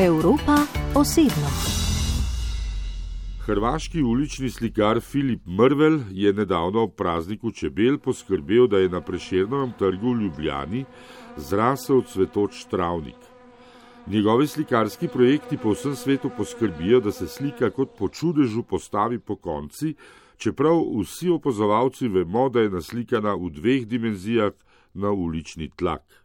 [0.00, 0.56] Evropa
[0.94, 1.48] osebno.
[3.44, 9.72] Hrvaški ulični slikar Filip Mrvel je nedavno ob prazniku čebel poskrbel, da je na preširnem
[9.78, 10.84] trgu v Ljubljani
[11.36, 13.16] zrasel cvetoč travnik.
[14.06, 19.36] Njegovi slikarski projekti po vsem svetu poskrbijo, da se slika kot po čudežu postavi po
[19.36, 19.94] konci,
[20.36, 24.52] čeprav vsi opazovalci vemo, da je naslikana v dveh dimenzijah
[24.94, 26.20] na ulični tlak.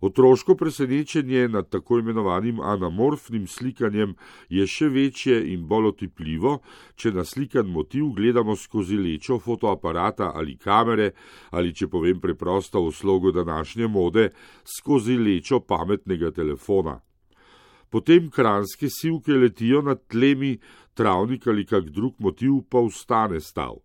[0.00, 4.14] Otroško presenečenje nad tako imenovanim anamorfnim slikanjem
[4.48, 6.54] je še večje in bolj otipljivo,
[6.96, 11.10] če naslikan motiv gledamo skozi lečo fotoaparata ali kamere,
[11.50, 14.30] ali če povem preprosto v slogu današnje mode,
[14.64, 16.96] skozi lečo pametnega telefona.
[17.90, 20.56] Potem kranske sivke letijo nad tlemi,
[20.94, 23.82] travnik ali kak drug motiv pa ustane stav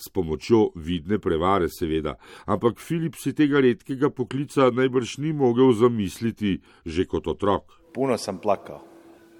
[0.00, 6.60] s pomočjo vidne prevare, seveda, ampak Filip si tega redkega poklica najbrž ni mogel zamisliti
[6.86, 7.76] že kot otrok.
[7.92, 8.80] Puno sem plakal.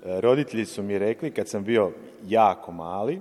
[0.01, 1.93] Roditelji so mi rekli, kad sem bil
[2.29, 3.21] jako mali,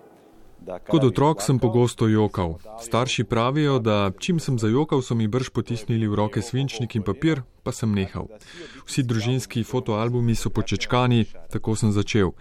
[0.67, 2.59] Kot otrok sem pogosto jokal.
[2.81, 7.41] Starši pravijo, da čim sem zajokal, so mi brž potisnili v roke svinčnik in papir,
[7.63, 8.27] pa sem nehal.
[8.85, 12.35] Vsi družinski fotoalbumi so počečkani, tako sem začel.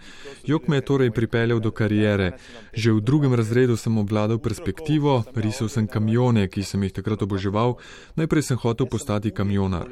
[0.45, 2.37] Jok me je torej pripeljal do karijere.
[2.73, 7.79] Že v drugem razredu sem obvladal perspektivo, risal sem kamione, ki sem jih takrat oboževal,
[8.15, 9.89] najprej sem hotel postati kamionar.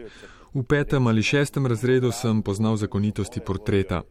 [0.54, 4.02] V petem ali šestem razredu sem poznal zakonitosti portreta.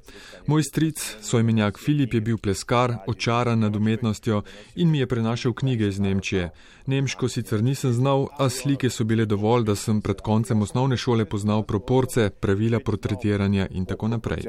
[0.46, 4.42] Moj stric, sojmenjak Filip, je bil pleskar, očaran nad umetnostjo
[4.76, 6.50] in mi je prenašal knjige iz Nemčije.
[6.86, 11.24] Nemško sicer nisem znal, a slike so bile dovolj, da sem pred koncem osnovne šole
[11.24, 14.44] poznal proporce, pravila portretiranja in tako naprej.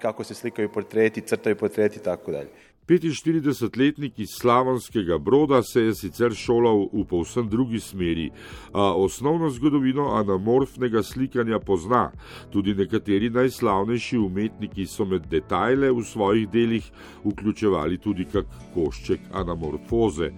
[0.00, 2.50] Kako se slikajo portreti, crtajo portreti in tako dalje.
[2.88, 8.30] 45-letnik iz slavonskega broda se je sicer šolal v povsem drugi smeri,
[8.72, 12.10] a osnovno zgodovino anamorfnega slikanja pozna.
[12.52, 16.90] Tudi nekateri najslavnejši umetniki so med detajle v svojih delih
[17.24, 20.30] vključevali tudi kak košček anamorfoze.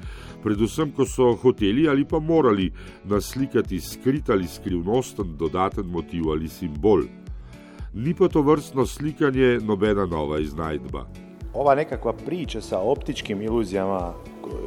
[0.42, 2.70] Predvsem, ko so hoteli ali pa morali
[3.04, 7.02] naslikati skrit ali skrivnosten dodaten motiv ali simbol.
[7.94, 11.25] Ni pa to vrstno slikanje nobena nova iznajdba
[11.56, 14.14] ova nekakva priča sa optičkim iluzijama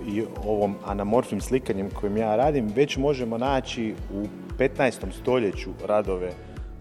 [0.08, 4.26] i ovom anamorfnim slikanjem kojim ja radim, već možemo naći u
[4.58, 4.92] 15.
[5.22, 6.32] stoljeću radove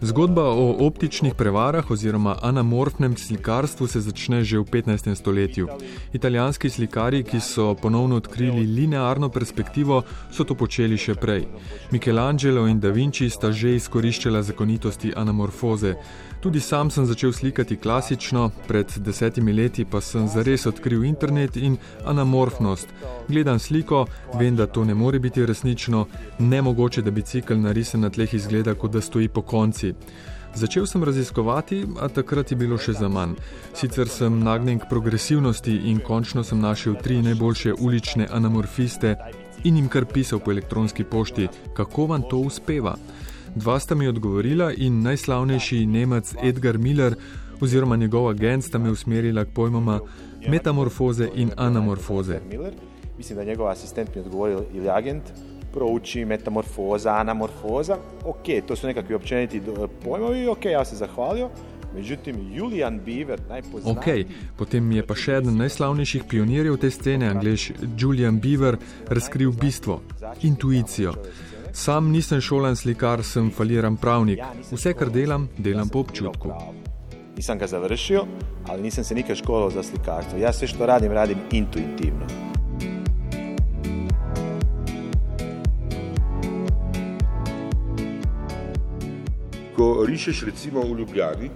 [0.01, 5.15] Zgodba o optičnih prevarah oziroma anamorfnem slikarstvu se začne že v 15.
[5.15, 5.69] stoletju.
[6.13, 11.49] Italijanski slikari, ki so ponovno odkrili linearno perspektivo, so to počeli še prej.
[11.91, 15.97] Michelangelo in Da Vinci sta že izkoriščala zakonitosti anamorfoze.
[16.41, 21.77] Tudi sam sem začel slikati klasično, pred desetimi leti pa sem zares odkril internet in
[22.07, 22.89] anamorfnost.
[23.29, 24.07] Gledam sliko,
[24.39, 26.07] vem, da to ne more biti resnično,
[26.39, 29.88] ne mogoče, da bicikl narisan na tleh izgleda, kot da stoji po konci.
[30.55, 33.37] Začel sem raziskovati, a takrat je bilo še za manj.
[33.77, 39.15] Sicer sem nagnjen k progresivnosti in končno sem našel tri najboljše ulične anamorfiste
[39.65, 42.97] in jim kar pisal po elektronski pošti, kako vam to uspeva.
[43.55, 47.15] Dva sta mi odgovorila in najslavnejši Nemec Edgar Miller
[47.61, 50.01] oziroma njegov agent sta me usmerila k pojmoma
[50.49, 52.41] metamorfoze in anamorfoze.
[53.19, 55.23] Mislim, da njegov asistent mi je odgovoril ili agent,
[55.79, 59.63] prouči metamorfoza, anamorfoza, ok, to su nekakvi općeniti
[60.05, 61.51] pojmovi, ok, ja se zahvalio,
[61.95, 64.21] Međutim, Julian Beaver, najpoznatejši.
[64.21, 68.77] Ok, potem je pa še eden najslavnejših pionirjev te scene, angliš Julian Beaver,
[69.09, 70.03] razkril bistvo,
[70.43, 71.15] intuicijo.
[71.73, 74.45] Sam nisem šolan slikar, sem faliran pravnik.
[74.69, 76.53] Vse, kar delam, delam po občutku.
[77.37, 78.29] Nisem ga završil,
[78.69, 80.39] ali nisem se nikaj školal za slikarstvo.
[80.45, 82.58] Jaz vse, što radim, radim intuitivno.
[89.79, 91.51] Ko rišeš recimo v Ljubljani,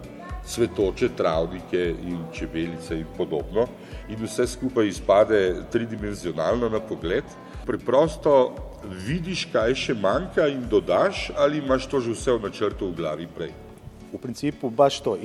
[0.47, 3.67] svetoče, travnike in čebelice in podobno,
[4.09, 5.41] in vse skupaj izpade
[5.73, 7.25] tridimenzionalno na pogled,
[7.67, 8.55] preprosto
[9.07, 13.27] vidiš, kaj še manjka in dodaš, ali imaš to že vse v načrtu v glavi
[13.27, 13.51] prej.
[14.13, 15.17] U principu baš to,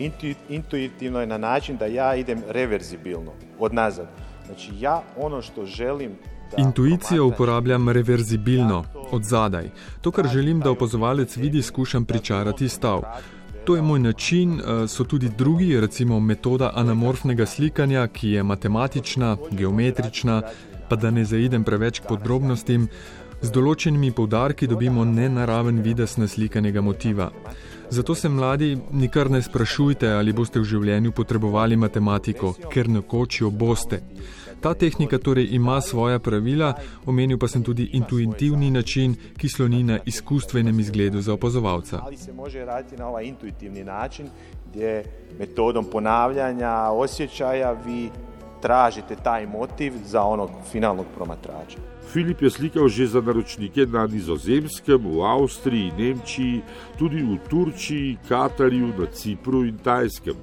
[0.50, 4.08] intuitivno je na način da ja idem reverzibilno, od nazad.
[4.46, 6.18] Znači ja ono što želim
[6.58, 9.70] Intuicijo uporabljam reverzibilno, od zadaj.
[10.02, 13.02] To, kar želim, da opazovalec vidi, skušam pričarati stav.
[13.66, 19.38] To je moj način, eh, so tudi drugi, recimo metoda anamorfnega slikanja, ki je matematična,
[19.52, 20.42] geometrična,
[20.90, 22.88] pa da ne zaidem preveč k podrobnostim.
[23.42, 27.30] Z določenimi poudarki dobimo nenaraven vides naslikanega motiva.
[27.90, 33.52] Zato se mladi nikar ne sprašujte, ali boste v življenju potrebovali matematiko, ker nekoč jo
[33.52, 34.02] boste.
[34.60, 36.74] Ta tehnika torej ima svoja pravila,
[37.06, 42.00] omenil pa sem tudi intuitivni način, ki sloni na izkustvenem izgledu za opazovalca.
[42.04, 44.30] Ali se može raditi na ovaj intuitivni način,
[44.70, 45.04] gdje
[45.40, 48.10] metodom ponavljanja, osjećaja vi
[48.62, 51.78] tražite taj motiv za onog finalnog promatrača.
[52.14, 56.62] Filip je slikal že za naročnike na Nizozemskem, v Avstriji, Nemčiji,
[56.98, 60.36] tudi v Turčiji, Katarju, na Cipru in Tajskem.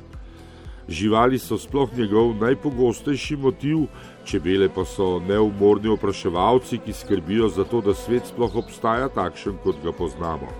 [0.89, 3.87] Živali so sploh njegov najpogostejši motiv,
[4.25, 9.81] čebele pa so neumorni opraševalci, ki skrbijo za to, da svet sploh obstaja takšen, kot
[9.85, 10.53] ga poznamo.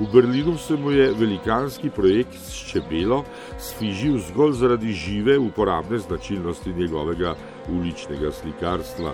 [0.00, 3.24] V Berlinu se mu je velikanski projekt s čebelo
[3.58, 7.34] sfižil zgolj zaradi žive uporabne značilnosti njegovega
[7.68, 9.12] uličnega slikarstva.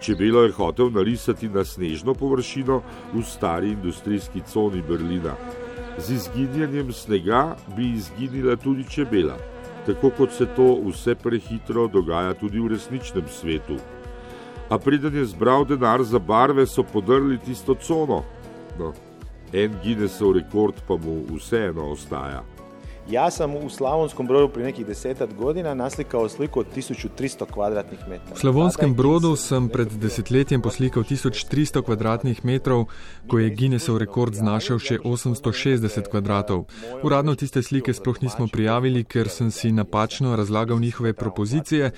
[0.00, 2.82] Čebelo je hotel narisati na snežno površino
[3.14, 5.32] v stari industrijski coni Berlina.
[5.98, 9.36] Z izginjanjem snega bi izginila tudi čebela,
[9.86, 13.76] tako kot se to vse prehitro dogaja tudi v resničnem svetu.
[14.68, 18.22] A preden je zbral denar za barve, so podrli tisto cono.
[18.78, 18.92] No,
[19.52, 22.55] en Guinnessov rekord pa mu vseeno ostaja.
[23.10, 28.34] Ja sam u Slavonskom brodu prije nekih desetak godina naslikao sliku od 1300 kvadratnih metara.
[28.34, 32.84] V Slavonskem brodu sem pred desetletjem poslikal 1300 kvadratnih metrov,
[33.28, 36.64] ko je Guinnessov rekord znašal še 860 kvadratov.
[37.02, 41.92] Uradno tiste slike sploh nismo prijavili, ker sem si napačno razlagal njihove propozicije,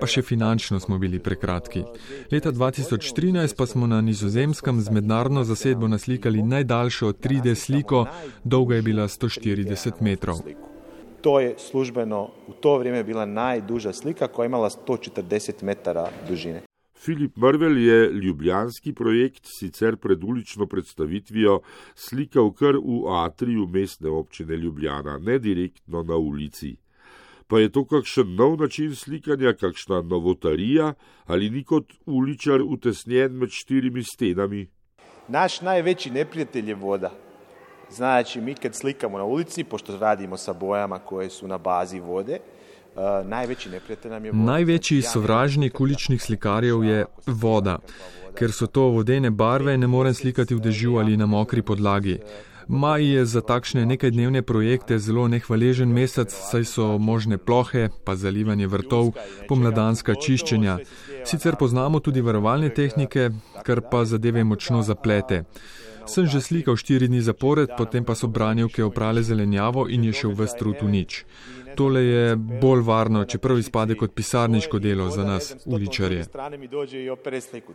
[0.00, 1.82] pa še finančno smo bili prekratki.
[2.30, 8.06] Leta 2013 pa smo na nizozemskem z mednarodno zasedbo naslikali najdaljšo 3D sliko,
[8.44, 10.43] dolga je bila 140 metrov.
[11.24, 16.62] To je službeno u to vrijeme bila najduža slika koja je imala 140 metara dužine.
[16.96, 21.60] Filip Mrvel je ljubljanski projekt sicer pred ulično predstavitvijo
[21.94, 26.76] slikal kar v atriju mestne občine Ljubljana, ne direktno na ulici.
[27.46, 30.94] Pa je to kakšen nov način slikanja, kakšna novotarija
[31.24, 34.66] ali ni kot uličar utesnjen med štirimi stenami?
[35.28, 37.10] Naš najveći neprijatelj je voda.
[37.94, 42.38] Znači, mi kad slikamo na ulici, pošto radimo sa bojama koje su na bazi vode,
[42.94, 44.44] uh, najveći neprijatelj nam je voda.
[44.44, 47.78] Največji sovražnik uličnih slikarjev je voda.
[48.34, 52.18] Ker so to vodene barve, ne morem slikati v dežju ali na mokri podlagi.
[52.68, 58.66] Maj je za takšne nekajdnevne projekte zelo nehvaležen mesec, saj so možne plohe, pa zalivanje
[58.66, 59.12] vrtov,
[59.48, 60.78] pomladanska čiščenja.
[61.24, 63.30] Sicer poznamo tudi varovalne tehnike,
[63.62, 65.44] kar pa zadeve močno zaplete.
[66.06, 70.32] Sem že slikal štiri dni zapored, potem pa so branjevke oprale zelenjavo in je šel
[70.36, 71.24] v strut v nič.
[71.74, 76.24] Tole je bolj varno, čeprav izpade kot pisarniško delo za nas, uličarje.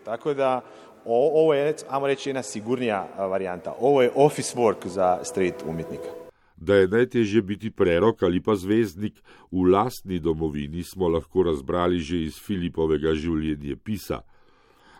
[0.05, 0.61] Tako da
[1.05, 3.73] ovo je, ajmo reći, jedna sigurnija varijanta.
[3.79, 6.09] Ovo je office work za street umjetnika.
[6.55, 12.23] Da je najtežje biti prerok ali pa zvezdnik v lastni domovini, smo lahko razbrali že
[12.23, 14.21] iz Filipovega življenja pisa.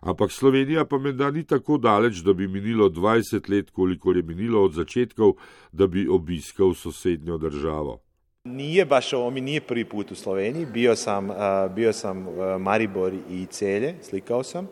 [0.01, 4.63] Ampak Slovenija pa menda ni tako daleč, da bi minilo 20 let, koliko je minilo
[4.63, 5.33] od začetkov,
[5.71, 7.99] da bi obiskal sosednjo državo.
[8.43, 13.13] Nije baš mi nije prvi put u Sloveniji, bio sam, a, bio sam a, Maribor
[13.29, 14.67] i Celje, slikao sam.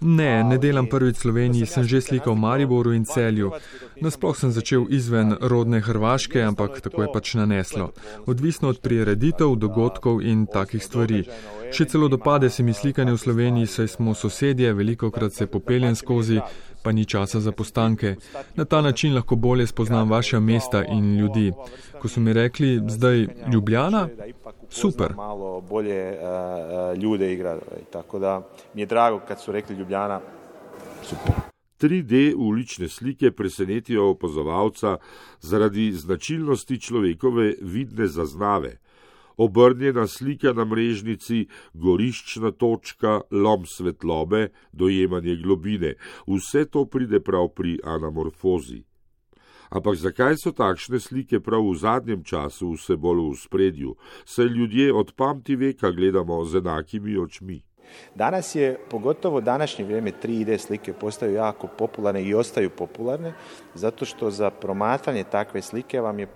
[0.00, 3.54] Ne, ne delam prvič v Sloveniji, sem že slikal v Mariboru in Celju.
[4.02, 7.94] Nasploh sem začel izven rodne Hrvaške, ampak tako je pač naneslo.
[8.26, 11.24] Odvisno od prireditev, dogodkov in takih stvari.
[11.72, 15.96] Še celo dopade se mi slikanje v Sloveniji, saj smo sosedje, veliko krat se popeljem
[15.96, 16.42] skozi,
[16.84, 18.16] pa ni časa za postanke.
[18.54, 21.52] Na ta način lahko bolje spoznam vaša mesta in ljudi.
[22.00, 24.08] Ko so mi rekli, zdaj Ljubljana,
[24.68, 25.14] super.
[25.16, 27.84] malo bolje a, a, ljude i gradove.
[27.90, 28.42] Tako da
[28.74, 30.20] mi je drago kad su rekli Ljubljana,
[31.02, 31.54] super.
[31.80, 34.96] 3D ulične slike presenetijo opazovalca
[35.40, 38.78] zaradi značilnosti človekove vidne zaznave.
[39.36, 45.94] Obrnjena slika na mrežnici, goriščna točka, lom svetlobe, dojemanje globine,
[46.26, 48.84] vse to pride prav pri anamorfozi.
[49.70, 54.92] Ampak zakaj so takšne slike prav v zadnjem času vse bolj v spredju, saj ljudje
[54.94, 57.62] od pamti veka gledamo z enakimi očmi?
[58.14, 63.32] Danas je, pogotovo današnje vrijeme, 3D slike postaju jako popularne i ostaju popularne,
[63.74, 66.26] zato što za promatranje takve slike vam je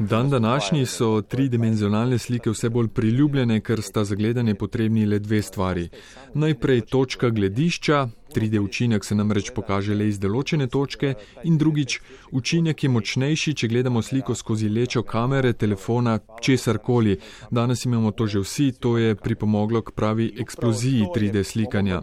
[0.00, 5.42] Dan današnji so tridimenzionalne slike vse bolj priljubljene, ker sta za gledanje potrebni le dve
[5.42, 5.88] stvari.
[6.34, 12.00] Najprej točka gledišča, 3D učinek se namreč pokaže le iz določene točke, in drugič,
[12.32, 17.18] učinek je močnejši, če gledamo sliko skozi lečo kamere, telefona, česar koli.
[17.50, 21.44] Danes imamo to že vsi, to je pripomoglo k pravi eksploziji Upravo to je 3D
[21.44, 22.00] slikanja.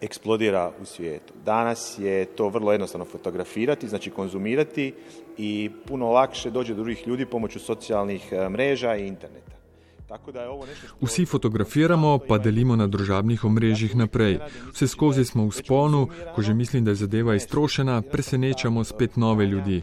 [0.00, 1.34] Eksplodira u svijetu.
[1.44, 4.94] Danas je to vrlo jednostavno fotografirati, znači konzumirati
[5.38, 9.59] i puno lakše dođe do drugih ljudi pomoću socijalnih e, mreža i interneta.
[11.00, 14.38] Vsi fotografiramo, pa delimo na družabnih omrežjih naprej.
[14.72, 19.46] Vse skozi smo v sponu, ko že mislim, da je zadeva iztrošena, presenečamo spet nove
[19.46, 19.82] ljudi.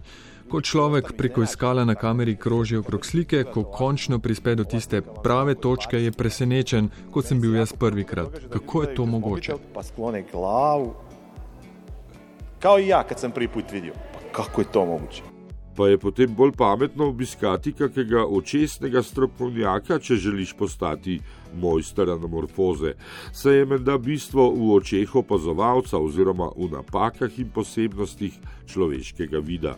[0.51, 5.55] Ko človek preko iskala na kameri kroži okrog slike, ko končno prispe do tiste prave
[5.55, 8.39] točke, je presenečen, kot sem bil jaz prvikrat.
[8.49, 9.57] Kako je to mogoče?
[9.73, 10.93] Pa sklone glavu.
[12.59, 13.93] Kao i ja kad sam prvi put vidio.
[14.13, 15.36] Pa kako je to moguće?
[15.77, 21.19] Pa je potem bolj pametno obiskati kakega očesnega strokovnjaka, če želiš postati
[21.53, 22.93] mojster anamorfoze.
[23.33, 28.33] Se je menda bistvo v očeh opazovalca oziroma v napakah in posebnostih
[28.65, 29.75] človeškega vida.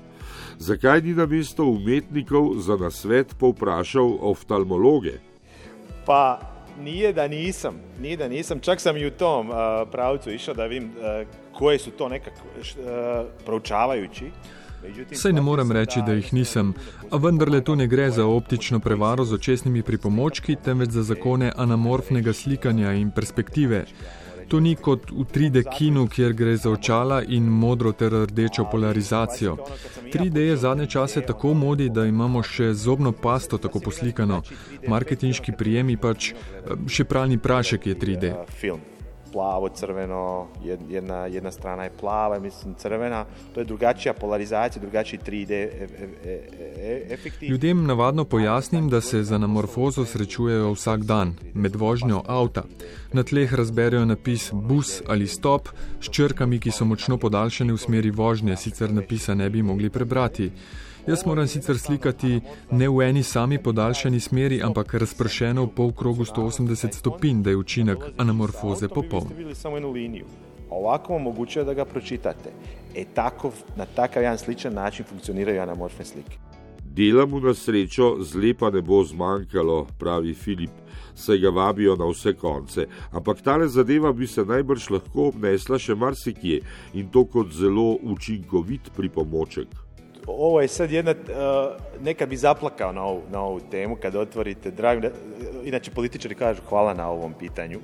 [0.58, 5.20] Zakaj ni na mesto umetnikov za nasvet povprašal oftalmologe?
[6.06, 6.40] Pa
[6.80, 9.56] nije da nisam, nije da nisam, čak sam i u tom uh,
[9.92, 14.32] pravcu išao da vidim uh, koje su to nekako uh, proučavajući.
[15.12, 16.74] Saj ne morem reči, da jih nisem,
[17.12, 22.34] a vendarle tu ne gre za optično prevaro z očesnimi pripomočki, temveč za zakone anamorfnega
[22.34, 23.86] slikanja in perspektive.
[24.50, 29.58] To ni kot v 3D kinu, kjer gre za očala in modro ter rdečo polarizacijo.
[30.14, 34.42] 3D je zadnje čase tako modi, da imamo še zobno pasto tako poslikano.
[34.88, 36.34] Marketinški prijemi pač
[36.88, 38.34] še pralni prašek je 3D.
[38.50, 38.99] Film
[39.34, 40.48] plavo, crveno,
[40.90, 45.88] jedna, jedna strana je plava, mislim crvena, to je drugačija polarizacija, drugačiji 3D e,
[46.26, 46.42] e,
[46.78, 47.48] e, efekti.
[47.48, 52.64] Ljudem navadno pojasnim, da se z anamorfozo srečujejo vsak dan, med vožnjo avta.
[53.14, 55.70] Na tleh razberejo napis bus ali stop
[56.02, 60.52] s črkami, ki so močno podaljšane v smeri vožnje, sicer napisa ne bi mogli prebrati.
[61.10, 62.40] Jaz moram sicer slikati
[62.72, 67.58] ne v eni sami podaljšani smeri, ampak razpršeno v pol krogu 180 stopinj, da je
[67.58, 69.26] učinek anamorfoze popoln.
[70.70, 72.54] Ovako omogočajo, da ga pročitate.
[72.96, 76.38] E tako, na takav jedan sličan način funkcionirajo anamorfne slike.
[76.84, 80.78] Dela mu na srečo zlepa ne bo zmanjkalo, pravi Filip,
[81.16, 82.88] saj ga vabijo na vse konce.
[83.12, 86.62] Ampak tale zadeva bi se najbrž lahko obnesla še marsikje
[86.94, 89.89] in to kot zelo učinkovit pripomoček
[90.38, 94.72] ovo je sad jedna, uh, nekad bi zaplakao na ovu, na ovu temu kad otvorite,
[94.72, 95.08] drago,
[95.64, 97.80] inače političari kažu hvala na ovom pitanju.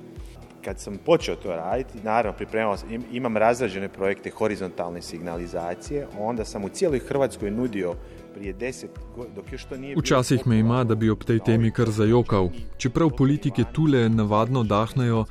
[0.64, 6.64] Kad sam počeo to raditi, naravno pripremao sam, imam razrađene projekte horizontalne signalizacije, onda sam
[6.64, 7.94] u cijeloj Hrvatskoj nudio
[8.34, 8.90] prije deset
[9.36, 12.48] dok još to nije Včasih me ima, da bi ob tej temi kar zajokal.
[12.76, 15.24] Čeprav politike tule navadno dahnejo,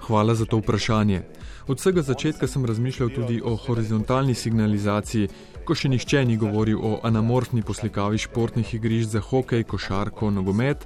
[0.00, 1.22] hvala za to vprašanje.
[1.66, 5.28] Od vsega začetka sem razmišljal tudi o horizontalni signalizaciji,
[5.64, 10.84] ko še nihče ni govoril o anamorfni poslikavi športnih igrišč za hokej, košarko, nogomet,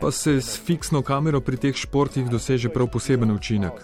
[0.00, 3.80] pa se s fiksno kamero pri teh športih doseže prav poseben učinek.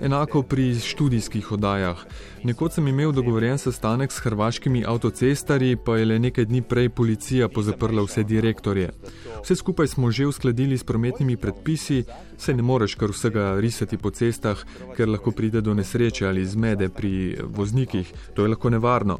[0.00, 2.04] Enako pri študijskih oddajah.
[2.46, 7.48] Nekoč sem imel dogovorjen sestanek s hrvaškimi avtocestarji, pa je le nekaj dni prej policija
[7.48, 8.92] pozaprla vse direktorje.
[9.42, 12.04] Vse skupaj smo že uskladili s prometnimi predpisi,
[12.38, 14.64] saj ne moreš kar vsega risati po cestah,
[14.96, 18.12] ker lahko pride do nesreče ali zmede pri voznikih.
[18.34, 19.18] To je lahko nevarno.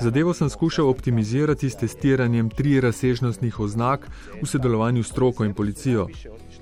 [0.00, 4.08] Zadevo sem skušal optimizirati s testiranjem tri razsežnostnih oznak
[4.42, 6.08] v sodelovanju s stroko in policijo.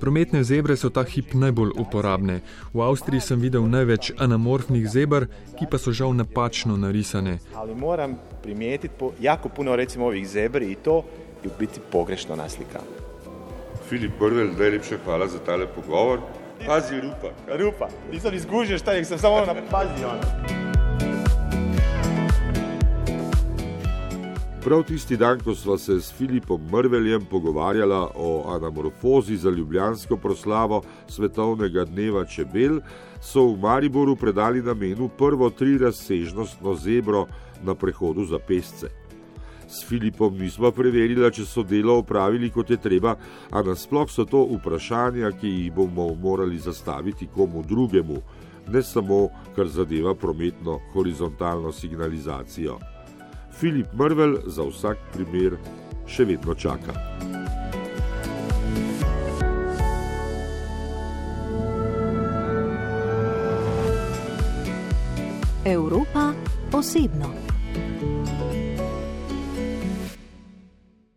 [0.00, 2.40] Prometne zebre so ta hip najbolj uporabne.
[2.73, 5.26] V Avstriji sem videl največ anamorfnih zebr,
[5.59, 7.38] ki pa so žal napačno narisane.
[7.54, 11.04] Ali moram primijetiti po jako puno recimo ovih zebri i to
[11.45, 12.80] je biti pogrešno naslika.
[13.91, 16.21] Filip Brvel, najlepša hvala za tale pogovor.
[16.67, 17.31] Pazi rupa.
[17.59, 20.05] Rupa, nisem izgužil šta, sem samo na pazi.
[24.65, 30.83] Prav tisti dan, ko smo se s Filipom Mrveljem pogovarjali o anamorfozi za ljubljansko proslavo
[31.09, 32.81] svetovnega dneva čebel,
[33.21, 37.27] so v Mariboru predali namenu prvo trirazsežnostno zebro
[37.63, 39.00] na prehodu za pesce.
[39.71, 43.15] S Filipom nismo preverili, če so delo opravili kot je treba,
[43.50, 48.19] a nasploh so to vprašanja, ki jih bomo morali zastaviti komu drugemu,
[48.69, 52.79] ne samo kar zadeva prometno horizontalno signalizacijo.
[53.61, 55.59] Filip Mrvel za vsak primer
[56.07, 56.95] še vedno čaka.
[65.65, 66.33] Evropa
[66.73, 67.60] osebno.